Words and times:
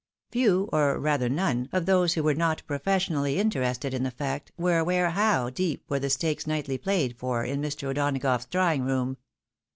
Few, 0.31 0.67
or 0.73 0.97
rather 0.99 1.29
none, 1.29 1.69
of 1.71 1.85
those 1.85 2.15
who 2.15 2.23
were 2.23 2.33
not 2.33 2.63
professionally 2.65 3.37
interested 3.37 3.93
in 3.93 4.01
the 4.01 4.09
fact, 4.09 4.51
were 4.57 4.79
aware 4.79 5.11
how 5.11 5.51
deep 5.51 5.83
were 5.89 5.99
the 5.99 6.09
stakes 6.09 6.47
nightly 6.47 6.79
played 6.79 7.15
for 7.15 7.43
in 7.43 7.61
Mr. 7.61 7.89
O'Donagough's 7.89 8.47
drawing 8.47 8.81
room. 8.81 9.17